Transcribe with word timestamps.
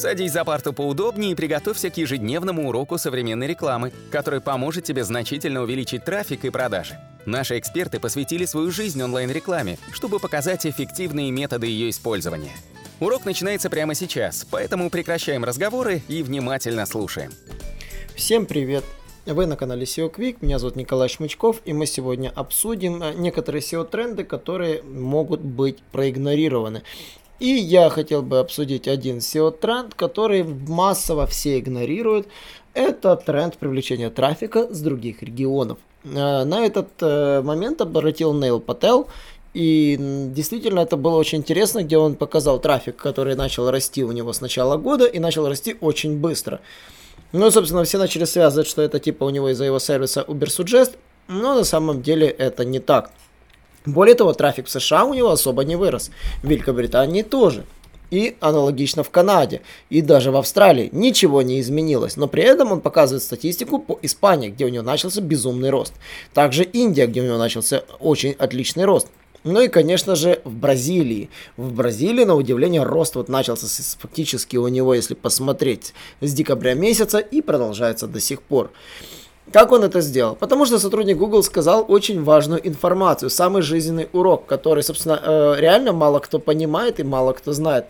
Садись 0.00 0.32
за 0.32 0.46
парту 0.46 0.72
поудобнее 0.72 1.32
и 1.32 1.34
приготовься 1.34 1.90
к 1.90 1.98
ежедневному 1.98 2.66
уроку 2.66 2.96
современной 2.96 3.46
рекламы, 3.46 3.92
который 4.10 4.40
поможет 4.40 4.84
тебе 4.84 5.04
значительно 5.04 5.60
увеличить 5.60 6.06
трафик 6.06 6.46
и 6.46 6.48
продажи. 6.48 6.98
Наши 7.26 7.58
эксперты 7.58 8.00
посвятили 8.00 8.46
свою 8.46 8.70
жизнь 8.70 9.02
онлайн-рекламе, 9.02 9.76
чтобы 9.92 10.18
показать 10.18 10.64
эффективные 10.64 11.30
методы 11.30 11.66
ее 11.66 11.90
использования. 11.90 12.52
Урок 12.98 13.26
начинается 13.26 13.68
прямо 13.68 13.94
сейчас, 13.94 14.46
поэтому 14.50 14.88
прекращаем 14.88 15.44
разговоры 15.44 16.00
и 16.08 16.22
внимательно 16.22 16.86
слушаем. 16.86 17.32
Всем 18.14 18.46
привет! 18.46 18.84
Вы 19.26 19.44
на 19.44 19.54
канале 19.54 19.84
SEO 19.84 20.10
Quick, 20.10 20.38
меня 20.40 20.58
зовут 20.58 20.76
Николай 20.76 21.10
Шмычков, 21.10 21.60
и 21.66 21.74
мы 21.74 21.84
сегодня 21.84 22.32
обсудим 22.34 23.02
э, 23.02 23.12
некоторые 23.12 23.60
SEO-тренды, 23.60 24.24
которые 24.24 24.82
могут 24.82 25.42
быть 25.42 25.82
проигнорированы. 25.92 26.84
И 27.40 27.48
я 27.48 27.88
хотел 27.88 28.22
бы 28.22 28.38
обсудить 28.38 28.86
один 28.86 29.18
SEO-тренд, 29.18 29.94
который 29.94 30.44
массово 30.44 31.26
все 31.26 31.58
игнорируют. 31.58 32.28
Это 32.74 33.16
тренд 33.16 33.56
привлечения 33.56 34.10
трафика 34.10 34.72
с 34.72 34.80
других 34.80 35.22
регионов. 35.22 35.78
Э, 36.04 36.44
на 36.44 36.66
этот 36.66 36.88
э, 37.00 37.40
момент 37.42 37.80
обратил 37.80 38.34
Нейл 38.34 38.60
Пател, 38.60 39.08
и 39.54 39.96
действительно 39.98 40.80
это 40.80 40.96
было 40.96 41.16
очень 41.16 41.38
интересно, 41.38 41.82
где 41.82 41.96
он 41.98 42.14
показал 42.14 42.60
трафик, 42.60 42.96
который 42.96 43.34
начал 43.34 43.70
расти 43.70 44.04
у 44.04 44.12
него 44.12 44.32
с 44.32 44.40
начала 44.40 44.76
года 44.76 45.06
и 45.06 45.18
начал 45.18 45.48
расти 45.48 45.76
очень 45.80 46.18
быстро. 46.18 46.60
Ну, 47.32 47.50
собственно, 47.50 47.84
все 47.84 47.98
начали 47.98 48.24
связывать, 48.24 48.68
что 48.68 48.82
это 48.82 48.98
типа 48.98 49.24
у 49.24 49.30
него 49.30 49.48
из-за 49.50 49.64
его 49.64 49.78
сервиса 49.78 50.24
Ubersuggest, 50.28 50.96
но 51.28 51.54
на 51.54 51.64
самом 51.64 52.02
деле 52.02 52.28
это 52.28 52.64
не 52.64 52.80
так. 52.80 53.10
Более 53.86 54.14
того, 54.14 54.32
трафик 54.32 54.66
в 54.66 54.70
США 54.70 55.04
у 55.04 55.14
него 55.14 55.30
особо 55.30 55.64
не 55.64 55.76
вырос. 55.76 56.10
В 56.42 56.48
Великобритании 56.48 57.22
тоже. 57.22 57.64
И 58.10 58.36
аналогично 58.40 59.02
в 59.04 59.10
Канаде. 59.10 59.62
И 59.88 60.02
даже 60.02 60.30
в 60.32 60.36
Австралии 60.36 60.90
ничего 60.92 61.42
не 61.42 61.60
изменилось. 61.60 62.16
Но 62.16 62.26
при 62.26 62.42
этом 62.42 62.72
он 62.72 62.80
показывает 62.80 63.22
статистику 63.22 63.78
по 63.78 63.98
Испании, 64.02 64.50
где 64.50 64.66
у 64.66 64.68
него 64.68 64.82
начался 64.82 65.20
безумный 65.20 65.70
рост. 65.70 65.94
Также 66.34 66.64
Индия, 66.64 67.06
где 67.06 67.22
у 67.22 67.24
него 67.24 67.38
начался 67.38 67.84
очень 68.00 68.32
отличный 68.32 68.84
рост. 68.84 69.06
Ну 69.42 69.62
и, 69.62 69.68
конечно 69.68 70.16
же, 70.16 70.42
в 70.44 70.52
Бразилии. 70.52 71.30
В 71.56 71.72
Бразилии, 71.72 72.24
на 72.24 72.34
удивление, 72.34 72.82
рост 72.82 73.14
вот 73.14 73.30
начался 73.30 73.68
с, 73.68 73.96
фактически 73.98 74.58
у 74.58 74.68
него, 74.68 74.92
если 74.92 75.14
посмотреть, 75.14 75.94
с 76.20 76.34
декабря 76.34 76.74
месяца 76.74 77.18
и 77.18 77.40
продолжается 77.40 78.06
до 78.06 78.20
сих 78.20 78.42
пор. 78.42 78.70
Как 79.52 79.72
он 79.72 79.82
это 79.82 80.00
сделал? 80.00 80.36
Потому 80.36 80.64
что 80.64 80.78
сотрудник 80.78 81.16
Google 81.16 81.42
сказал 81.42 81.84
очень 81.88 82.22
важную 82.22 82.66
информацию, 82.66 83.30
самый 83.30 83.62
жизненный 83.62 84.08
урок, 84.12 84.46
который, 84.46 84.82
собственно, 84.82 85.20
э, 85.22 85.56
реально 85.58 85.92
мало 85.92 86.20
кто 86.20 86.38
понимает 86.38 87.00
и 87.00 87.02
мало 87.04 87.32
кто 87.32 87.52
знает. 87.52 87.86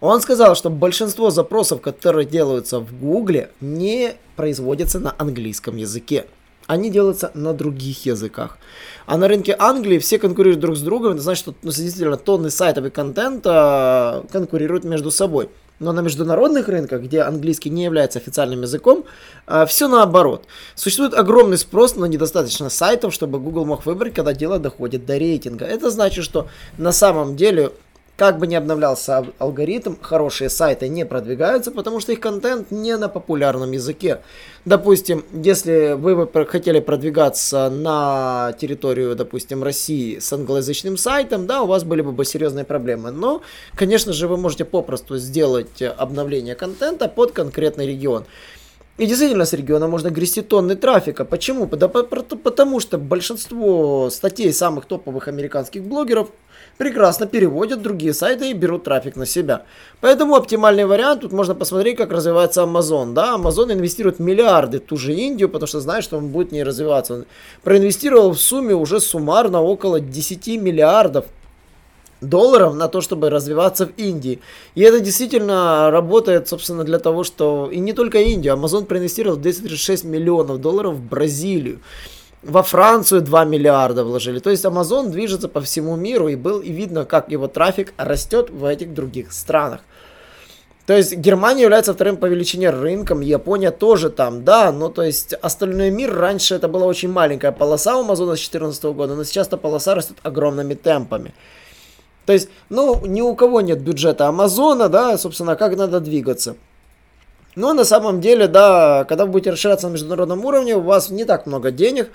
Он 0.00 0.20
сказал, 0.20 0.54
что 0.54 0.70
большинство 0.70 1.30
запросов, 1.30 1.80
которые 1.80 2.24
делаются 2.24 2.78
в 2.78 2.96
Google, 3.00 3.46
не 3.60 4.14
производятся 4.36 5.00
на 5.00 5.12
английском 5.18 5.76
языке. 5.76 6.26
Они 6.68 6.90
делаются 6.90 7.32
на 7.34 7.52
других 7.52 8.06
языках. 8.06 8.58
А 9.06 9.16
на 9.16 9.26
рынке 9.26 9.56
Англии 9.58 9.98
все 9.98 10.18
конкурируют 10.18 10.60
друг 10.60 10.76
с 10.76 10.82
другом. 10.82 11.14
Это 11.14 11.22
значит, 11.22 11.42
что 11.42 11.54
ну, 11.62 11.70
действительно 11.70 12.16
тонны 12.16 12.50
сайтов 12.50 12.84
и 12.84 12.90
контента 12.90 14.24
конкурируют 14.30 14.84
между 14.84 15.10
собой. 15.10 15.48
Но 15.80 15.92
на 15.92 16.00
международных 16.00 16.68
рынках, 16.68 17.02
где 17.02 17.20
английский 17.20 17.70
не 17.70 17.84
является 17.84 18.18
официальным 18.18 18.62
языком, 18.62 19.04
а, 19.46 19.64
все 19.66 19.88
наоборот. 19.88 20.44
Существует 20.74 21.14
огромный 21.14 21.58
спрос, 21.58 21.94
но 21.96 22.06
недостаточно 22.06 22.68
сайтов, 22.68 23.14
чтобы 23.14 23.38
Google 23.38 23.64
мог 23.64 23.86
выбрать, 23.86 24.14
когда 24.14 24.32
дело 24.32 24.58
доходит 24.58 25.06
до 25.06 25.16
рейтинга. 25.16 25.64
Это 25.64 25.90
значит, 25.90 26.24
что 26.24 26.48
на 26.78 26.92
самом 26.92 27.36
деле 27.36 27.72
как 28.18 28.40
бы 28.40 28.48
ни 28.48 28.56
обновлялся 28.56 29.24
алгоритм, 29.38 29.94
хорошие 30.02 30.50
сайты 30.50 30.88
не 30.88 31.06
продвигаются, 31.06 31.70
потому 31.70 32.00
что 32.00 32.10
их 32.10 32.18
контент 32.18 32.72
не 32.72 32.96
на 32.96 33.08
популярном 33.08 33.70
языке. 33.70 34.18
Допустим, 34.64 35.24
если 35.32 35.92
вы 35.92 36.16
бы 36.16 36.46
хотели 36.46 36.80
продвигаться 36.80 37.70
на 37.70 38.52
территорию, 38.60 39.14
допустим, 39.14 39.62
России 39.62 40.18
с 40.18 40.32
англоязычным 40.32 40.96
сайтом, 40.96 41.46
да, 41.46 41.62
у 41.62 41.66
вас 41.66 41.84
были 41.84 42.02
бы 42.02 42.24
серьезные 42.24 42.64
проблемы. 42.64 43.12
Но, 43.12 43.42
конечно 43.76 44.12
же, 44.12 44.26
вы 44.26 44.36
можете 44.36 44.64
попросту 44.64 45.16
сделать 45.16 45.80
обновление 45.80 46.56
контента 46.56 47.08
под 47.08 47.30
конкретный 47.30 47.86
регион. 47.86 48.24
И 48.98 49.06
действительно 49.06 49.44
с 49.44 49.52
региона 49.52 49.86
можно 49.86 50.10
грести 50.10 50.42
тонны 50.42 50.74
трафика. 50.74 51.24
Почему? 51.24 51.66
Да 51.66 51.86
потому 51.88 52.80
что 52.80 52.98
большинство 52.98 54.10
статей 54.10 54.52
самых 54.52 54.86
топовых 54.86 55.28
американских 55.28 55.84
блогеров 55.84 56.28
прекрасно 56.78 57.26
переводят 57.26 57.80
другие 57.80 58.12
сайты 58.12 58.50
и 58.50 58.54
берут 58.54 58.82
трафик 58.84 59.14
на 59.14 59.24
себя. 59.24 59.62
Поэтому 60.00 60.34
оптимальный 60.34 60.84
вариант, 60.84 61.20
тут 61.20 61.32
можно 61.32 61.54
посмотреть, 61.54 61.96
как 61.96 62.10
развивается 62.10 62.62
Amazon. 62.62 63.12
Да, 63.12 63.36
Amazon 63.36 63.72
инвестирует 63.72 64.18
миллиарды 64.18 64.80
в 64.80 64.82
ту 64.82 64.96
же 64.96 65.14
Индию, 65.14 65.48
потому 65.48 65.68
что 65.68 65.80
знает, 65.80 66.02
что 66.02 66.16
он 66.18 66.28
будет 66.28 66.50
не 66.50 66.64
развиваться. 66.64 67.14
Он 67.14 67.24
проинвестировал 67.62 68.32
в 68.32 68.40
сумме 68.40 68.74
уже 68.74 69.00
суммарно 69.00 69.62
около 69.62 70.00
10 70.00 70.60
миллиардов 70.60 71.26
долларов 72.20 72.74
на 72.74 72.88
то, 72.88 73.00
чтобы 73.00 73.30
развиваться 73.30 73.86
в 73.86 73.90
Индии. 73.96 74.40
И 74.74 74.82
это 74.82 75.00
действительно 75.00 75.90
работает, 75.90 76.48
собственно, 76.48 76.84
для 76.84 76.98
того, 76.98 77.24
что... 77.24 77.70
И 77.70 77.78
не 77.78 77.92
только 77.92 78.18
Индию. 78.18 78.54
Amazon 78.54 78.84
проинвестировал 78.84 79.36
236 79.36 80.04
миллионов 80.04 80.60
долларов 80.60 80.94
в 80.94 81.02
Бразилию. 81.02 81.80
Во 82.42 82.62
Францию 82.62 83.22
2 83.22 83.44
миллиарда 83.44 84.04
вложили. 84.04 84.38
То 84.38 84.50
есть 84.50 84.64
Amazon 84.64 85.10
движется 85.10 85.48
по 85.48 85.60
всему 85.60 85.96
миру 85.96 86.28
и 86.28 86.36
был 86.36 86.60
и 86.60 86.70
видно, 86.70 87.04
как 87.04 87.30
его 87.30 87.48
трафик 87.48 87.94
растет 87.96 88.50
в 88.50 88.64
этих 88.64 88.94
других 88.94 89.32
странах. 89.32 89.80
То 90.88 90.96
есть 90.96 91.14
Германия 91.14 91.64
является 91.64 91.92
вторым 91.92 92.16
по 92.16 92.24
величине 92.24 92.70
рынком, 92.70 93.20
Япония 93.20 93.70
тоже 93.70 94.08
там, 94.08 94.42
да, 94.42 94.72
но 94.72 94.88
то 94.88 95.02
есть 95.02 95.34
остальной 95.34 95.90
мир 95.90 96.16
раньше 96.16 96.54
это 96.54 96.66
была 96.66 96.86
очень 96.86 97.12
маленькая 97.12 97.52
полоса 97.52 97.98
у 97.98 98.00
Амазона 98.00 98.36
с 98.36 98.38
2014 98.38 98.84
года, 98.84 99.14
но 99.14 99.22
сейчас 99.24 99.48
эта 99.48 99.58
полоса 99.58 99.94
растет 99.94 100.16
огромными 100.22 100.72
темпами. 100.72 101.34
То 102.28 102.34
есть, 102.34 102.50
ну, 102.68 103.06
ни 103.06 103.22
у 103.22 103.34
кого 103.34 103.62
нет 103.62 103.80
бюджета 103.80 104.28
Амазона, 104.28 104.90
да, 104.90 105.16
собственно, 105.16 105.56
как 105.56 105.74
надо 105.78 105.98
двигаться. 105.98 106.56
Но 107.56 107.72
на 107.72 107.86
самом 107.86 108.20
деле, 108.20 108.48
да, 108.48 109.06
когда 109.08 109.24
вы 109.24 109.32
будете 109.32 109.52
расширяться 109.52 109.88
на 109.88 109.92
международном 109.92 110.44
уровне, 110.44 110.76
у 110.76 110.82
вас 110.82 111.08
не 111.08 111.24
так 111.24 111.46
много 111.46 111.70
денег. 111.70 112.10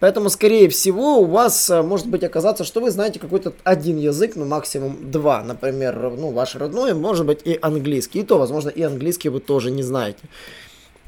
Поэтому, 0.00 0.30
скорее 0.30 0.68
всего, 0.68 1.20
у 1.20 1.26
вас 1.26 1.70
э, 1.70 1.80
может 1.82 2.08
быть 2.08 2.24
оказаться, 2.24 2.64
что 2.64 2.80
вы 2.80 2.90
знаете 2.90 3.20
какой-то 3.20 3.52
один 3.62 3.98
язык, 3.98 4.32
ну, 4.34 4.46
максимум 4.46 5.12
два. 5.12 5.44
Например, 5.44 5.94
ну, 6.18 6.32
ваш 6.32 6.56
родной, 6.56 6.92
может 6.94 7.24
быть, 7.24 7.42
и 7.44 7.56
английский. 7.62 8.22
И 8.22 8.22
то, 8.24 8.38
возможно, 8.38 8.70
и 8.70 8.82
английский 8.82 9.28
вы 9.28 9.38
тоже 9.38 9.70
не 9.70 9.84
знаете. 9.84 10.24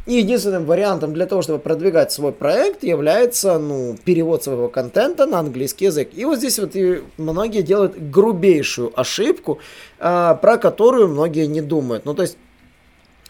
И 0.08 0.14
единственным 0.14 0.64
вариантом 0.64 1.12
для 1.12 1.26
того, 1.26 1.42
чтобы 1.42 1.58
продвигать 1.58 2.10
свой 2.12 2.32
проект, 2.32 2.82
является 2.82 3.58
ну, 3.58 3.94
перевод 4.06 4.42
своего 4.42 4.68
контента 4.68 5.26
на 5.26 5.38
английский 5.38 5.84
язык. 5.84 6.08
И 6.14 6.24
вот 6.24 6.38
здесь 6.38 6.58
вот 6.58 6.74
и 6.76 7.02
многие 7.18 7.60
делают 7.60 8.00
грубейшую 8.10 8.98
ошибку, 8.98 9.58
э, 9.98 10.34
про 10.40 10.56
которую 10.56 11.08
многие 11.08 11.46
не 11.46 11.60
думают. 11.60 12.06
Ну, 12.06 12.14
то 12.14 12.22
есть 12.22 12.38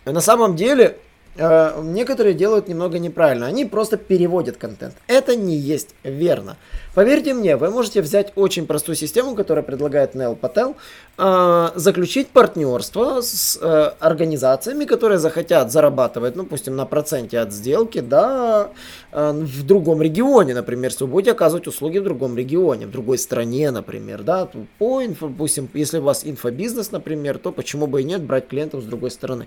на 0.05 0.21
самом 0.21 0.55
деле, 0.55 0.99
э, 1.38 1.82
некоторые 1.82 2.34
делают 2.34 2.69
немного 2.69 2.99
неправильно. 2.99 3.47
Они 3.47 3.65
просто 3.65 3.97
переводят 3.97 4.56
контент. 4.56 4.94
Это 5.06 5.37
не 5.37 5.56
есть 5.56 5.94
верно. 6.04 6.56
Поверьте 6.94 7.32
мне, 7.32 7.56
вы 7.56 7.71
можете 7.71 8.03
взять 8.03 8.32
очень 8.37 8.66
простую 8.66 8.97
систему, 8.97 9.34
которую 9.34 9.65
предлагает 9.65 10.15
Нел 10.15 10.37
Пател, 10.37 10.76
э, 11.16 11.69
заключить 11.75 12.28
партнерство 12.28 13.21
с 13.21 13.59
э, 13.60 13.93
организациями, 14.00 14.84
которые 14.84 15.19
захотят 15.19 15.72
зарабатывать, 15.72 16.37
ну, 16.37 16.43
допустим, 16.43 16.76
на 16.76 16.84
проценте 16.84 17.38
от 17.38 17.53
сделки, 17.53 18.00
да, 18.00 18.70
в 19.12 19.62
другом 19.65 20.03
регионе, 20.03 20.55
например, 20.55 20.91
если 20.91 21.05
вы 21.05 21.10
будете 21.10 21.32
оказывать 21.32 21.66
услуги 21.66 21.99
в 21.99 22.05
другом 22.05 22.37
регионе, 22.37 22.87
в 22.87 22.91
другой 22.91 23.19
стране, 23.19 23.70
например, 23.70 24.22
да, 24.22 24.49
по 24.78 25.03
инфо, 25.05 25.28
допустим, 25.28 25.69
если 25.75 25.99
у 25.99 26.03
вас 26.03 26.26
инфобизнес, 26.26 26.91
например, 26.91 27.38
то 27.38 27.53
почему 27.53 27.87
бы 27.87 28.03
и 28.03 28.05
нет 28.05 28.22
брать 28.22 28.49
клиентов 28.49 28.82
с 28.82 28.84
другой 28.84 29.11
стороны. 29.11 29.46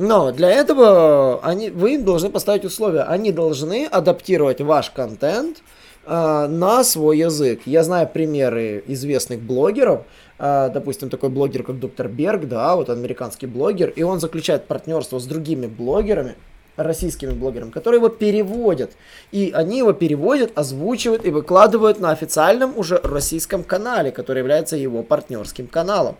Но 0.00 0.32
для 0.32 0.50
этого 0.50 1.40
они, 1.44 1.68
вы 1.68 1.96
им 1.96 2.04
должны 2.04 2.30
поставить 2.30 2.64
условия. 2.64 3.02
Они 3.02 3.32
должны 3.32 3.84
адаптировать 3.84 4.62
ваш 4.62 4.88
контент 4.88 5.58
э, 6.06 6.46
на 6.48 6.82
свой 6.84 7.18
язык. 7.18 7.60
Я 7.66 7.84
знаю 7.84 8.08
примеры 8.08 8.82
известных 8.86 9.40
блогеров, 9.40 10.04
э, 10.38 10.70
допустим, 10.72 11.10
такой 11.10 11.28
блогер, 11.28 11.64
как 11.64 11.78
доктор 11.78 12.08
Берг, 12.08 12.48
да, 12.48 12.76
вот 12.76 12.88
американский 12.88 13.46
блогер, 13.46 13.90
и 13.90 14.02
он 14.02 14.20
заключает 14.20 14.64
партнерство 14.64 15.18
с 15.18 15.26
другими 15.26 15.66
блогерами, 15.66 16.34
российскими 16.78 17.32
блогерами, 17.32 17.70
которые 17.70 17.98
его 17.98 18.08
переводят. 18.08 18.92
И 19.32 19.52
они 19.54 19.76
его 19.76 19.92
переводят, 19.92 20.52
озвучивают 20.54 21.26
и 21.26 21.30
выкладывают 21.30 22.00
на 22.00 22.10
официальном 22.10 22.72
уже 22.78 22.98
российском 23.04 23.64
канале, 23.64 24.12
который 24.12 24.38
является 24.38 24.78
его 24.78 25.02
партнерским 25.02 25.66
каналом. 25.66 26.16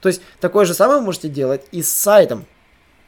То 0.00 0.08
есть 0.08 0.22
такое 0.38 0.66
же 0.66 0.74
самое 0.74 1.00
вы 1.00 1.06
можете 1.06 1.28
делать 1.28 1.62
и 1.72 1.82
с 1.82 1.90
сайтом. 1.90 2.44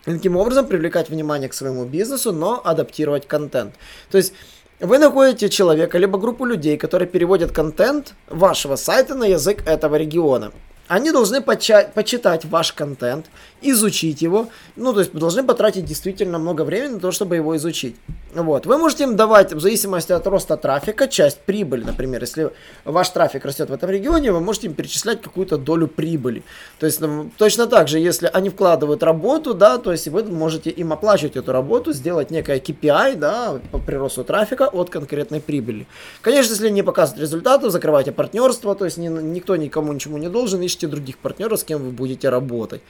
И 0.07 0.13
таким 0.13 0.37
образом 0.37 0.67
привлекать 0.67 1.11
внимание 1.11 1.49
к 1.49 1.55
своему 1.55 1.85
бизнесу, 1.85 2.33
но 2.33 2.61
адаптировать 2.65 3.27
контент. 3.27 3.75
То 4.11 4.19
есть 4.19 4.33
вы 4.81 4.99
находите 4.99 5.49
человека, 5.49 5.99
либо 5.99 6.19
группу 6.19 6.45
людей, 6.45 6.77
которые 6.77 7.09
переводят 7.09 7.51
контент 7.51 8.15
вашего 8.29 8.77
сайта 8.77 9.15
на 9.15 9.25
язык 9.25 9.67
этого 9.67 9.97
региона. 9.97 10.53
Они 10.89 11.13
должны 11.13 11.37
поча- 11.41 11.91
почитать 11.93 12.45
ваш 12.45 12.73
контент, 12.73 13.27
изучить 13.63 14.23
его, 14.23 14.49
ну, 14.77 14.93
то 14.93 15.01
есть 15.01 15.13
должны 15.13 15.43
потратить 15.43 15.85
действительно 15.85 16.39
много 16.39 16.63
времени 16.63 16.95
на 16.95 17.01
то, 17.01 17.11
чтобы 17.11 17.37
его 17.37 17.57
изучить. 17.57 17.97
Вот. 18.35 18.67
Вы 18.67 18.77
можете 18.77 19.05
им 19.05 19.17
давать, 19.17 19.53
в 19.53 19.61
зависимости 19.61 20.13
от 20.13 20.27
роста 20.27 20.57
трафика, 20.57 21.09
часть 21.09 21.41
прибыли. 21.41 21.85
Например, 21.85 22.21
если 22.21 22.51
ваш 22.85 23.09
трафик 23.11 23.45
растет 23.45 23.71
в 23.71 23.73
этом 23.73 23.89
регионе, 23.89 24.31
вы 24.31 24.41
можете 24.41 24.67
им 24.67 24.75
перечислять 24.75 25.23
какую-то 25.23 25.57
долю 25.57 25.89
прибыли. 25.89 26.43
То 26.79 26.87
есть 26.87 27.01
ну, 27.01 27.31
точно 27.39 27.67
так 27.67 27.89
же, 27.89 27.99
если 27.99 28.31
они 28.33 28.51
вкладывают 28.51 29.03
работу, 29.03 29.55
да, 29.55 29.79
то 29.79 29.93
есть 29.93 30.09
вы 30.09 30.23
можете 30.25 30.71
им 30.71 30.93
оплачивать 30.93 31.37
эту 31.37 31.53
работу, 31.53 31.93
сделать 31.93 32.31
некое 32.31 32.59
KPI, 32.59 33.17
да, 33.17 33.59
по 33.73 33.79
приросту 33.79 34.23
трафика 34.23 34.69
от 34.69 34.91
конкретной 34.91 35.41
прибыли. 35.41 35.87
Конечно, 36.21 36.53
если 36.53 36.69
не 36.69 36.83
показывают 36.83 37.23
результатов, 37.23 37.73
закрывайте 37.73 38.13
партнерство, 38.13 38.75
то 38.75 38.85
есть 38.85 38.99
ни, 38.99 39.09
никто 39.09 39.57
никому 39.57 39.93
ничему 39.93 40.19
не 40.19 40.29
должен, 40.29 40.61
ищите 40.77 40.87
других 40.87 41.19
партнеров, 41.19 41.61
с 41.61 41.65
кем 41.65 41.83
вы 41.83 41.91
будете 41.91 42.29
работать. 42.29 42.83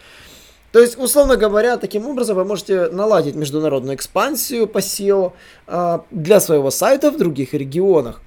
То 0.73 0.81
есть, 0.81 0.99
условно 0.99 1.37
говоря, 1.37 1.77
таким 1.77 2.06
образом 2.06 2.37
вы 2.37 2.44
можете 2.44 2.88
наладить 2.88 3.35
международную 3.35 3.94
экспансию 3.94 4.67
по 4.67 4.79
SEO 4.79 5.33
э, 5.67 5.99
для 6.11 6.41
своего 6.41 6.71
сайта 6.71 7.11
в 7.11 7.17
других 7.17 7.55
регионах. 7.55 8.21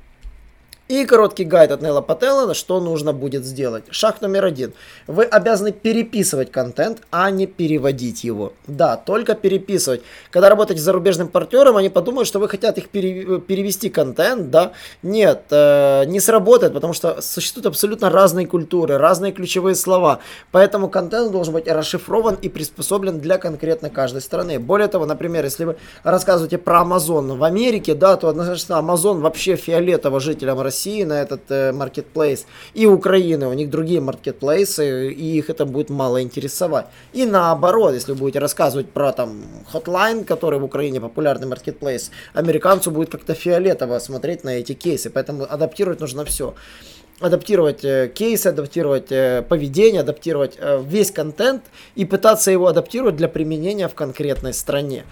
И 0.89 1.06
короткий 1.06 1.44
гайд 1.44 1.69
от 1.71 1.83
Нейла 1.83 2.01
Пателла, 2.01 2.56
что 2.56 2.80
нужно 2.80 3.13
будет 3.13 3.45
сделать. 3.45 3.83
Шаг 3.91 4.21
номер 4.21 4.45
один. 4.45 4.74
Вы 5.06 5.25
обязаны 5.25 5.71
переписывать 5.71 6.51
контент, 6.51 7.03
а 7.12 7.30
не 7.30 7.45
переводить 7.45 8.24
его. 8.24 8.53
Да, 8.65 8.97
только 8.97 9.36
переписывать. 9.36 10.01
Когда 10.31 10.50
работаете 10.50 10.81
с 10.81 10.86
зарубежным 10.86 11.27
партнером, 11.27 11.77
они 11.77 11.89
подумают, 11.89 12.27
что 12.27 12.39
вы 12.39 12.50
хотят 12.50 12.80
их 12.80 12.89
пере, 12.89 13.39
перевести 13.39 13.89
контент, 13.89 14.50
да. 14.50 14.71
Нет, 15.03 15.44
э, 15.51 16.06
не 16.07 16.19
сработает, 16.19 16.74
потому 16.74 16.94
что 16.94 17.21
существуют 17.21 17.68
абсолютно 17.68 18.09
разные 18.09 18.47
культуры, 18.47 18.97
разные 18.97 19.31
ключевые 19.31 19.75
слова. 19.75 20.21
Поэтому 20.51 20.89
контент 20.89 21.31
должен 21.31 21.53
быть 21.53 21.68
расшифрован 21.68 22.33
и 22.41 22.50
приспособлен 22.50 23.19
для 23.19 23.38
конкретно 23.38 23.91
каждой 23.91 24.21
страны. 24.24 24.57
Более 24.57 24.88
того, 24.88 25.06
например, 25.06 25.44
если 25.44 25.65
вы 25.65 25.75
рассказываете 26.03 26.57
про 26.57 26.81
Amazon 26.81 27.38
в 27.38 27.44
Америке, 27.44 27.94
да, 27.94 28.15
то 28.15 28.27
однозначно 28.27 28.74
Amazon 28.74 29.19
вообще 29.19 29.56
фиолетово 29.56 30.19
жителям 30.19 30.59
России 30.59 30.79
России 30.80 31.04
на 31.04 31.22
этот 31.22 31.76
маркетплейс, 31.76 32.42
э, 32.42 32.80
и 32.80 32.86
Украины, 32.86 33.48
у 33.48 33.54
них 33.54 33.70
другие 33.70 34.00
маркетплейсы, 34.00 35.12
и 35.12 35.38
их 35.38 35.50
это 35.50 35.66
будет 35.66 35.90
мало 35.90 36.22
интересовать. 36.22 36.86
И 37.14 37.26
наоборот, 37.26 37.94
если 37.94 38.14
вы 38.14 38.20
будете 38.20 38.40
рассказывать 38.40 38.90
про 38.90 39.12
там 39.12 39.42
Hotline, 39.74 40.24
который 40.24 40.60
в 40.60 40.64
Украине 40.64 41.02
популярный 41.02 41.48
маркетплейс, 41.48 42.12
американцу 42.34 42.92
будет 42.92 43.10
как-то 43.10 43.34
фиолетово 43.34 44.00
смотреть 44.00 44.44
на 44.44 44.52
эти 44.52 44.74
кейсы, 44.74 45.10
поэтому 45.10 45.44
адаптировать 45.44 46.00
нужно 46.00 46.24
все 46.24 46.54
адаптировать 47.19 47.83
э, 47.83 48.12
кейсы, 48.13 48.48
адаптировать 48.48 49.12
э, 49.12 49.44
поведение, 49.48 50.01
адаптировать 50.01 50.56
э, 50.57 50.81
весь 50.86 51.12
контент 51.12 51.63
и 51.95 52.06
пытаться 52.06 52.51
его 52.51 52.68
адаптировать 52.68 53.16
для 53.16 53.27
применения 53.27 53.88
в 53.88 53.95
конкретной 53.95 54.54
стране. 54.54 55.04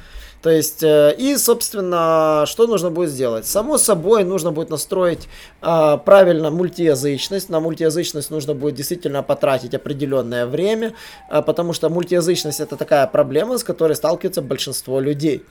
То 0.42 0.51
есть, 0.51 0.83
и, 0.83 1.36
собственно, 1.38 2.44
что 2.45 2.68
нужно 2.68 2.92
будет 2.92 3.09
сделать? 3.09 3.48
Само 3.48 3.80
собой, 3.80 4.24
нужно 4.24 4.51
будет 4.51 4.69
настроить 4.69 5.27
э, 5.62 5.98
правильно 6.06 6.51
мультиязычность. 6.51 7.50
На 7.50 7.59
мультиязычность 7.59 8.30
нужно 8.30 8.53
будет 8.53 8.75
действительно 8.75 9.24
потратить 9.24 9.74
определенное 9.74 10.45
время, 10.45 10.94
э, 11.30 11.42
потому 11.42 11.74
что 11.74 11.89
мультиязычность 11.89 12.60
это 12.60 12.77
такая 12.77 13.07
проблема, 13.07 13.57
с 13.57 13.63
которой 13.63 13.95
сталкивается 13.95 14.42
большинство 14.42 15.00
людей. 15.00 15.44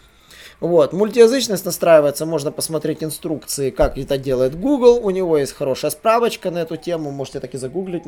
Вот, 0.59 0.95
мультиязычность 0.95 1.67
настраивается, 1.67 2.25
можно 2.25 2.51
посмотреть 2.51 3.05
инструкции, 3.05 3.69
как 3.69 3.99
это 3.99 4.17
делает 4.17 4.59
Google, 4.59 5.01
у 5.03 5.11
него 5.11 5.37
есть 5.37 5.53
хорошая 5.53 5.91
справочка 5.91 6.51
на 6.51 6.59
эту 6.59 6.77
тему, 6.77 7.11
можете 7.11 7.41
так 7.41 7.55
и 7.55 7.59
загуглить, 7.59 8.05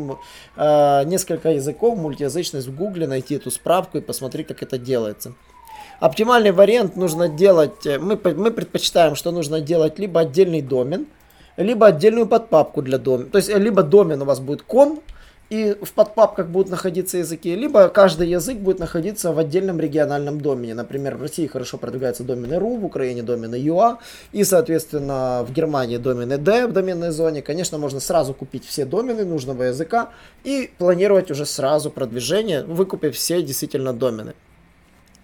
э, 0.57 1.05
несколько 1.05 1.51
языков, 1.51 1.99
мультиязычность 1.99 2.67
в 2.67 2.75
Google, 2.75 3.07
найти 3.07 3.35
эту 3.35 3.51
справку 3.51 3.99
и 3.99 4.01
посмотреть, 4.01 4.47
как 4.47 4.63
это 4.63 4.79
делается. 4.79 5.35
Оптимальный 6.01 6.53
вариант 6.53 6.97
нужно 6.97 7.29
делать, 7.29 7.85
э, 7.85 7.99
мы, 7.99 8.17
мы 8.17 8.51
предпочитаем, 8.51 9.15
что 9.15 9.31
нужно 9.31 9.61
делать 9.61 9.99
либо 9.99 10.21
отдельный 10.21 10.63
домен, 10.63 11.07
либо 11.59 11.89
отдельную 11.89 12.27
подпапку 12.27 12.81
для 12.81 12.97
домена. 12.97 13.29
То 13.29 13.37
есть, 13.39 13.51
э, 13.51 13.59
либо 13.59 13.83
домен 13.83 14.23
у 14.23 14.25
вас 14.25 14.41
будет 14.41 14.65
com, 14.67 15.03
и 15.51 15.77
в 15.81 15.93
подпапках 15.93 16.49
будут 16.49 16.71
находиться 16.71 17.19
языки, 17.19 17.55
либо 17.55 17.89
каждый 17.89 18.29
язык 18.29 18.59
будет 18.59 18.79
находиться 18.79 19.33
в 19.33 19.39
отдельном 19.39 19.81
региональном 19.81 20.41
домене. 20.41 20.75
Например, 20.75 21.17
в 21.17 21.23
России 21.23 21.47
хорошо 21.47 21.79
продвигаются 21.79 22.23
домены 22.23 22.55
.ru, 22.55 22.79
в 22.79 22.85
Украине 22.85 23.23
домены 23.23 23.57
.ua, 23.57 23.99
и, 24.33 24.45
соответственно, 24.45 25.45
в 25.49 25.53
Германии 25.53 25.97
домены 25.97 26.37
D 26.37 26.67
в 26.67 26.73
доменной 26.73 27.11
зоне. 27.11 27.41
Конечно, 27.41 27.79
можно 27.79 28.01
сразу 28.01 28.35
купить 28.35 28.67
все 28.67 28.85
домены 28.85 29.25
нужного 29.25 29.65
языка 29.65 30.11
и 30.45 30.71
планировать 30.77 31.31
уже 31.31 31.47
сразу 31.47 31.91
продвижение, 31.91 32.65
выкупив 32.65 33.17
все 33.17 33.43
действительно 33.43 33.95
домены. 33.95 34.35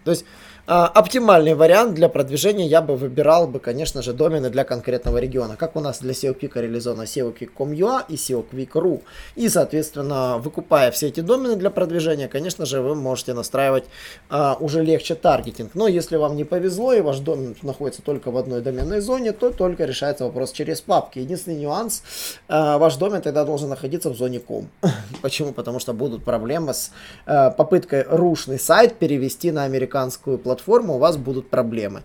То 0.04 0.10
есть 0.10 0.24
а, 0.24 0.53
оптимальный 0.66 1.54
вариант 1.54 1.94
для 1.94 2.08
продвижения 2.08 2.66
я 2.66 2.80
бы 2.80 2.96
выбирал 2.96 3.46
бы, 3.46 3.60
конечно 3.60 4.00
же, 4.00 4.14
домены 4.14 4.48
для 4.48 4.64
конкретного 4.64 5.18
региона. 5.18 5.56
Как 5.56 5.76
у 5.76 5.80
нас 5.80 6.00
для 6.00 6.12
SEO 6.12 6.38
Quick 6.38 6.58
реализовано 6.58 7.02
SEO 7.02 7.36
Quick.com.ua 7.38 8.04
и 8.08 8.14
SEO 8.14 8.46
Quick.ru. 8.50 9.02
И, 9.36 9.50
соответственно, 9.50 10.38
выкупая 10.38 10.90
все 10.90 11.08
эти 11.08 11.20
домены 11.20 11.56
для 11.56 11.68
продвижения, 11.68 12.28
конечно 12.28 12.64
же, 12.64 12.80
вы 12.80 12.94
можете 12.94 13.34
настраивать 13.34 13.84
а, 14.30 14.56
уже 14.58 14.82
легче 14.82 15.14
таргетинг. 15.14 15.74
Но 15.74 15.86
если 15.86 16.16
вам 16.16 16.34
не 16.34 16.44
повезло 16.44 16.94
и 16.94 17.02
ваш 17.02 17.18
домен 17.18 17.54
находится 17.60 18.00
только 18.00 18.30
в 18.30 18.38
одной 18.38 18.62
доменной 18.62 19.00
зоне, 19.00 19.32
то 19.32 19.50
только 19.50 19.84
решается 19.84 20.24
вопрос 20.24 20.52
через 20.52 20.80
папки. 20.80 21.18
Единственный 21.18 21.58
нюанс, 21.58 22.02
а, 22.48 22.78
ваш 22.78 22.96
домен 22.96 23.20
тогда 23.20 23.44
должен 23.44 23.68
находиться 23.68 24.08
в 24.08 24.16
зоне 24.16 24.38
com. 24.38 24.64
Почему? 25.20 25.52
Потому 25.52 25.78
что 25.78 25.92
будут 25.92 26.24
проблемы 26.24 26.72
с 26.72 26.90
а, 27.26 27.50
попыткой 27.50 28.04
рушный 28.08 28.58
сайт 28.58 28.94
перевести 28.94 29.50
на 29.50 29.64
американскую 29.64 30.38
платформу 30.38 30.53
платформу, 30.54 30.94
у 30.94 30.98
вас 30.98 31.16
будут 31.16 31.50
проблемы. 31.50 32.02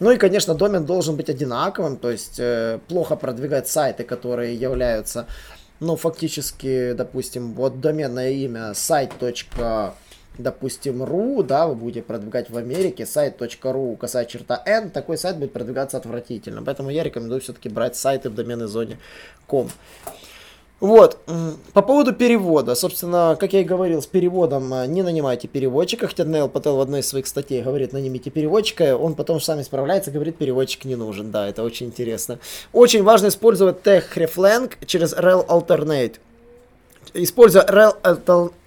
Ну 0.00 0.12
и, 0.12 0.16
конечно, 0.16 0.54
домен 0.54 0.84
должен 0.84 1.16
быть 1.16 1.28
одинаковым, 1.28 1.96
то 1.96 2.10
есть 2.10 2.38
э, 2.38 2.78
плохо 2.88 3.16
продвигать 3.16 3.68
сайты, 3.68 4.04
которые 4.04 4.54
являются, 4.54 5.26
ну, 5.80 5.96
фактически, 5.96 6.92
допустим, 6.92 7.52
вот 7.54 7.80
доменное 7.80 8.30
имя 8.30 8.74
сайт. 8.74 9.10
допустим, 10.38 11.02
.ru, 11.02 11.42
да, 11.42 11.66
вы 11.66 11.74
будете 11.74 12.02
продвигать 12.02 12.50
в 12.50 12.56
Америке, 12.56 13.06
сайт.ru, 13.06 13.96
косая 13.96 14.24
черта 14.24 14.62
n, 14.66 14.90
такой 14.90 15.18
сайт 15.18 15.36
будет 15.36 15.52
продвигаться 15.52 15.96
отвратительно. 15.96 16.62
Поэтому 16.62 16.90
я 16.90 17.02
рекомендую 17.02 17.40
все-таки 17.40 17.68
брать 17.68 17.96
сайты 17.96 18.30
в 18.30 18.34
доменной 18.34 18.68
зоне 18.68 18.98
com. 19.48 19.68
Вот, 20.80 21.18
по 21.72 21.82
поводу 21.82 22.12
перевода, 22.12 22.76
собственно, 22.76 23.36
как 23.38 23.52
я 23.52 23.62
и 23.62 23.64
говорил, 23.64 24.00
с 24.00 24.06
переводом 24.06 24.72
э, 24.72 24.86
не 24.86 25.02
нанимайте 25.02 25.48
переводчика, 25.48 26.06
хотя 26.06 26.22
Нейл 26.22 26.48
Пател 26.48 26.76
в 26.76 26.80
одной 26.80 27.00
из 27.00 27.08
своих 27.08 27.26
статей 27.26 27.62
говорит, 27.62 27.92
нанимите 27.92 28.30
переводчика, 28.30 28.96
он 28.96 29.16
потом 29.16 29.40
сами 29.40 29.62
справляется, 29.62 30.12
говорит, 30.12 30.36
переводчик 30.36 30.84
не 30.84 30.94
нужен, 30.94 31.32
да, 31.32 31.48
это 31.48 31.64
очень 31.64 31.86
интересно. 31.86 32.38
Очень 32.72 33.02
важно 33.02 33.26
использовать 33.26 33.82
тег 33.82 34.16
Hreflang 34.16 34.70
через 34.86 35.14
rel 35.14 35.44
alternate. 35.48 36.20
Используя 37.12 37.64
rel 37.64 37.96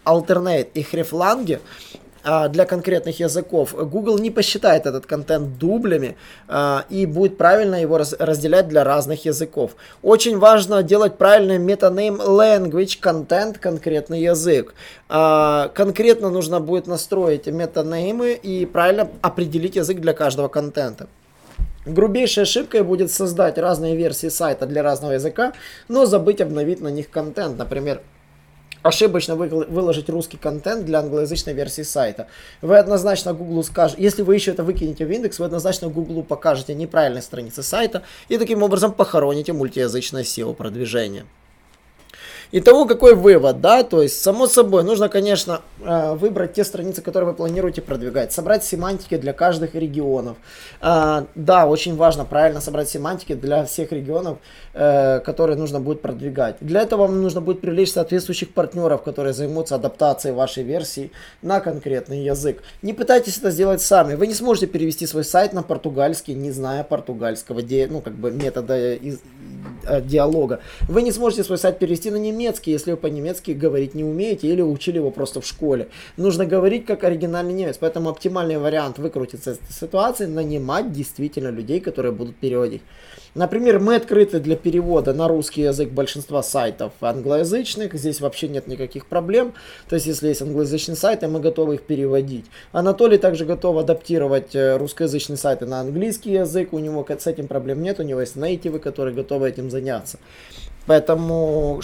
alternate 0.04 0.68
и 0.74 0.84
а, 0.84 1.60
для 2.24 2.66
конкретных 2.66 3.20
языков, 3.20 3.74
Google 3.74 4.18
не 4.20 4.30
посчитает 4.30 4.86
этот 4.86 5.06
контент 5.06 5.58
дублями 5.58 6.16
а, 6.48 6.86
и 6.90 7.06
будет 7.06 7.38
правильно 7.38 7.82
его 7.82 7.98
раз, 7.98 8.14
разделять 8.20 8.68
для 8.68 8.84
разных 8.84 9.26
языков. 9.26 9.72
Очень 10.02 10.38
важно 10.38 10.84
делать 10.84 11.18
правильный 11.18 11.58
метанейм 11.58 12.16
language, 12.16 13.00
контент, 13.00 13.58
конкретный 13.58 14.22
язык. 14.22 14.74
А, 15.10 15.70
конкретно 15.74 16.30
нужно 16.30 16.60
будет 16.60 16.88
настроить 16.88 17.48
метанеймы 17.48 18.34
и 18.34 18.66
правильно 18.66 19.10
определить 19.22 19.76
язык 19.76 20.00
для 20.00 20.14
каждого 20.14 20.48
контента. 20.48 21.08
Грубейшей 21.86 22.44
ошибкой 22.44 22.84
будет 22.84 23.12
создать 23.12 23.58
разные 23.58 23.96
версии 23.96 24.30
сайта 24.30 24.68
для 24.68 24.84
разного 24.84 25.14
языка, 25.14 25.54
но 25.88 26.06
забыть 26.06 26.40
обновить 26.40 26.80
на 26.80 26.90
них 26.90 27.10
контент. 27.10 27.58
Например, 27.58 28.02
ошибочно 28.84 29.36
выложить 29.36 30.10
русский 30.10 30.38
контент 30.38 30.86
для 30.86 31.00
англоязычной 31.00 31.54
версии 31.54 31.84
сайта. 31.84 32.28
Вы 32.62 32.78
однозначно 32.78 33.34
Google 33.34 33.64
скажете, 33.64 34.02
если 34.02 34.22
вы 34.22 34.36
еще 34.36 34.52
это 34.52 34.64
выкинете 34.64 35.06
в 35.06 35.12
индекс, 35.12 35.40
вы 35.40 35.46
однозначно 35.46 35.90
Google 35.90 36.24
покажете 36.24 36.74
неправильные 36.74 37.22
страницы 37.22 37.64
сайта 37.64 38.04
и 38.30 38.38
таким 38.38 38.64
образом 38.64 38.94
похороните 38.94 39.54
мультиязычное 39.54 40.24
SEO 40.24 40.54
продвижение. 40.54 41.26
Итого, 42.54 42.86
какой 42.86 43.16
вывод, 43.16 43.62
да, 43.62 43.84
то 43.84 44.02
есть, 44.02 44.22
само 44.22 44.46
собой, 44.46 44.84
нужно, 44.84 45.08
конечно, 45.08 45.62
э, 45.80 46.16
выбрать 46.16 46.52
те 46.54 46.66
страницы, 46.66 47.02
которые 47.02 47.30
вы 47.30 47.34
планируете 47.34 47.82
продвигать, 47.82 48.34
собрать 48.34 48.66
семантики 48.66 49.16
для 49.16 49.32
каждых 49.32 49.74
регионов. 49.74 50.36
А, 50.82 51.28
да, 51.36 51.66
очень 51.66 51.96
важно 51.96 52.26
правильно 52.26 52.60
собрать 52.60 52.90
семантики 52.90 53.36
для 53.36 53.64
всех 53.64 53.94
регионов, 53.94 54.40
э, 54.74 55.22
которые 55.22 55.58
нужно 55.58 55.80
будет 55.80 56.02
продвигать. 56.02 56.58
Для 56.60 56.82
этого 56.82 57.04
вам 57.04 57.22
нужно 57.22 57.40
будет 57.40 57.62
привлечь 57.62 57.94
соответствующих 57.94 58.54
партнеров, 58.54 59.02
которые 59.04 59.34
займутся 59.34 59.76
адаптацией 59.76 60.36
вашей 60.36 60.64
версии 60.64 61.12
на 61.42 61.62
конкретный 61.62 62.26
язык. 62.26 62.62
Не 62.82 62.92
пытайтесь 62.94 63.38
это 63.38 63.52
сделать 63.52 63.82
сами, 63.82 64.16
вы 64.16 64.28
не 64.28 64.34
сможете 64.34 64.68
перевести 64.68 65.08
свой 65.08 65.24
сайт 65.24 65.54
на 65.54 65.64
португальский, 65.64 66.34
не 66.34 66.52
зная 66.52 66.84
португальского, 66.84 67.62
ну, 67.90 68.02
как 68.02 68.14
бы 68.14 68.30
метода 68.32 68.98
э, 69.86 70.02
диалога. 70.02 70.60
Вы 70.88 71.02
не 71.02 71.12
сможете 71.12 71.44
свой 71.44 71.58
сайт 71.58 71.80
перевести 71.80 72.12
на 72.12 72.18
немецкий, 72.18 72.72
если 72.72 72.92
вы 72.92 72.98
по-немецки 72.98 73.52
говорить 73.52 73.96
не 73.96 74.04
умеете 74.04 74.48
или 74.48 74.62
учили 74.62 74.98
его 74.98 75.12
просто 75.12 75.42
в 75.42 75.46
школе. 75.46 75.88
Нужно 76.18 76.46
говорить 76.46 76.86
как 76.86 77.04
оригинальный 77.04 77.54
немец, 77.54 77.78
поэтому 77.80 78.10
оптимальный 78.10 78.58
вариант 78.58 79.00
выкрутиться 79.00 79.52
из 79.52 79.58
этой 79.58 79.74
ситуации, 79.74 80.26
нанимать 80.26 80.92
действительно 80.92 81.50
людей, 81.50 81.80
которые 81.80 82.12
будут 82.12 82.36
переводить. 82.36 82.82
Например, 83.34 83.80
мы 83.80 83.96
открыты 83.96 84.42
для 84.42 84.58
перевода 84.58 85.14
на 85.14 85.30
русский 85.30 85.62
язык 85.62 85.90
большинства 85.90 86.44
сайтов 86.44 86.92
англоязычных. 87.00 87.94
Здесь 87.94 88.20
вообще 88.20 88.50
нет 88.50 88.68
никаких 88.68 89.06
проблем. 89.06 89.54
То 89.88 89.96
есть, 89.96 90.06
если 90.06 90.28
есть 90.28 90.42
англоязычные 90.42 90.98
сайты, 90.98 91.30
мы 91.30 91.40
готовы 91.40 91.76
их 91.76 91.84
переводить. 91.84 92.46
Анатолий 92.74 93.18
также 93.18 93.46
готов 93.46 93.78
адаптировать 93.78 94.54
э, 94.54 94.76
русскоязычные 94.76 95.38
сайты 95.38 95.66
на 95.66 95.80
английский 95.80 96.34
язык. 96.34 96.74
У 96.74 96.80
него 96.80 97.06
с 97.08 97.28
этим 97.28 97.48
проблем 97.48 97.82
нет. 97.82 98.02
У 98.02 98.04
него 98.04 98.20
есть 98.20 98.36
нейтивы, 98.36 98.80
которые 98.80 99.16
готовы 99.16 99.48
этим 99.48 99.72
заняться. 99.72 100.20
Поэтому 100.86 101.80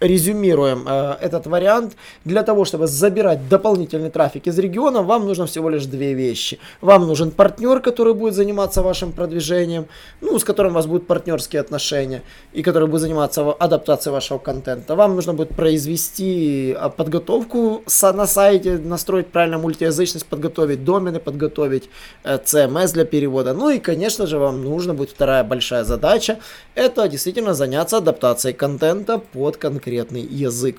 резюмируем 0.00 0.84
э, 0.86 1.16
этот 1.20 1.46
вариант. 1.46 1.96
Для 2.24 2.42
того, 2.42 2.64
чтобы 2.64 2.86
забирать 2.86 3.48
дополнительный 3.48 4.10
трафик 4.10 4.46
из 4.46 4.58
региона, 4.58 5.02
вам 5.02 5.26
нужно 5.26 5.46
всего 5.46 5.68
лишь 5.70 5.86
две 5.86 6.14
вещи. 6.14 6.58
Вам 6.80 7.06
нужен 7.06 7.30
партнер, 7.30 7.80
который 7.80 8.14
будет 8.14 8.34
заниматься 8.34 8.82
вашим 8.82 9.12
продвижением, 9.12 9.86
ну, 10.20 10.38
с 10.38 10.44
которым 10.44 10.72
у 10.72 10.74
вас 10.76 10.86
будут 10.86 11.06
партнерские 11.06 11.60
отношения, 11.60 12.22
и 12.52 12.62
который 12.62 12.88
будет 12.88 13.00
заниматься 13.00 13.52
адаптацией 13.52 14.12
вашего 14.12 14.38
контента. 14.38 14.94
Вам 14.94 15.16
нужно 15.16 15.34
будет 15.34 15.50
произвести 15.50 16.76
а, 16.78 16.88
подготовку 16.88 17.82
на 18.02 18.26
сайте, 18.26 18.78
настроить 18.78 19.28
правильно 19.28 19.58
мультиязычность, 19.58 20.26
подготовить 20.26 20.84
домены, 20.84 21.18
подготовить 21.18 21.90
э, 22.24 22.38
CMS 22.38 22.92
для 22.92 23.04
перевода. 23.04 23.52
Ну 23.52 23.70
и, 23.70 23.78
конечно 23.78 24.26
же, 24.26 24.38
вам 24.38 24.62
нужно 24.62 24.94
будет 24.94 25.10
вторая 25.10 25.44
большая 25.44 25.84
задача, 25.84 26.38
это 26.74 27.08
действительно 27.08 27.54
заняться 27.54 27.96
адаптацией 27.96 28.54
контента 28.54 29.18
под 29.18 29.56
конкретный 29.56 29.87
конкретный 29.88 30.22
язык. 30.22 30.76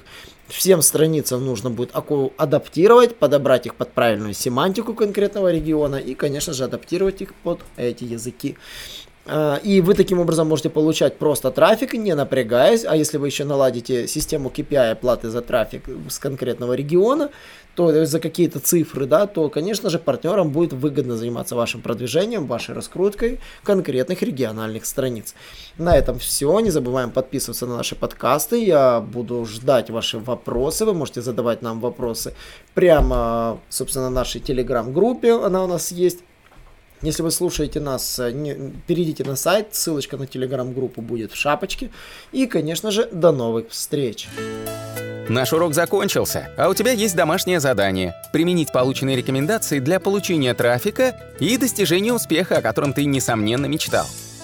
Всем 0.47 0.81
страницам 0.81 1.45
нужно 1.45 1.69
будет 1.69 1.91
адаптировать, 2.37 3.15
подобрать 3.15 3.65
их 3.65 3.75
под 3.75 3.91
правильную 3.91 4.33
семантику 4.33 4.93
конкретного 4.93 5.51
региона 5.51 5.95
и, 5.95 6.13
конечно 6.13 6.53
же, 6.53 6.63
адаптировать 6.63 7.21
их 7.21 7.33
под 7.43 7.59
эти 7.77 8.03
языки. 8.03 8.55
А, 9.25 9.57
и 9.57 9.81
вы 9.81 9.93
таким 9.93 10.19
образом 10.19 10.47
можете 10.47 10.69
получать 10.69 11.17
просто 11.17 11.51
трафик, 11.51 11.93
не 11.93 12.15
напрягаясь. 12.15 12.85
А 12.85 12.95
если 12.95 13.17
вы 13.17 13.27
еще 13.27 13.43
наладите 13.43 14.07
систему 14.07 14.49
KPI 14.49 14.91
оплаты 14.91 15.29
за 15.29 15.41
трафик 15.41 15.83
с 16.09 16.19
конкретного 16.19 16.73
региона, 16.73 17.29
то 17.75 18.05
за 18.05 18.19
какие-то 18.19 18.59
цифры, 18.59 19.05
да, 19.05 19.25
то, 19.25 19.47
конечно 19.49 19.89
же, 19.89 19.99
партнерам 19.99 20.49
будет 20.49 20.73
выгодно 20.73 21.15
заниматься 21.15 21.55
вашим 21.55 21.81
продвижением, 21.81 22.45
вашей 22.45 22.75
раскруткой 22.75 23.39
конкретных 23.63 24.21
региональных 24.21 24.85
страниц. 24.85 25.33
На 25.77 25.95
этом 25.95 26.19
все. 26.19 26.59
Не 26.59 26.71
забываем 26.71 27.11
подписываться 27.11 27.67
на 27.67 27.77
наши 27.77 27.95
подкасты. 27.95 28.63
Я 28.63 28.99
буду 28.99 29.45
ждать 29.45 29.89
ваши 29.89 30.17
вопросы. 30.19 30.85
Вы 30.85 30.93
можете 30.93 31.21
задавать 31.21 31.61
нам 31.61 31.79
вопросы 31.79 32.33
прямо, 32.73 33.59
собственно, 33.69 34.09
нашей 34.09 34.41
телеграм-группе. 34.41 35.31
Она 35.31 35.63
у 35.63 35.67
нас 35.67 35.91
есть. 35.91 36.19
Если 37.01 37.21
вы 37.21 37.31
слушаете 37.31 37.79
нас, 37.79 38.19
э, 38.19 38.31
не, 38.31 38.73
перейдите 38.85 39.23
на 39.23 39.35
сайт, 39.37 39.67
ссылочка 39.71 40.17
на 40.17 40.27
телеграм-группу 40.27 41.01
будет 41.01 41.31
в 41.31 41.35
шапочке. 41.35 41.91
И, 42.33 42.45
конечно 42.45 42.91
же, 42.91 43.07
до 43.11 43.31
новых 43.31 43.69
встреч! 43.69 44.27
Наш 45.29 45.53
урок 45.53 45.75
закончился, 45.75 46.49
а 46.57 46.69
у 46.69 46.73
тебя 46.73 46.91
есть 46.91 47.15
домашнее 47.15 47.59
задание– 47.59 48.15
применить 48.33 48.71
полученные 48.71 49.15
рекомендации 49.15 49.79
для 49.79 49.99
получения 49.99 50.53
трафика 50.55 51.15
и 51.39 51.55
достижения 51.57 52.11
успеха, 52.11 52.57
о 52.57 52.61
котором 52.61 52.93
ты, 52.93 53.05
несомненно, 53.05 53.67
мечтал. 53.67 54.07